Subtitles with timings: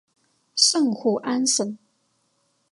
[0.55, 1.77] 圣胡安省。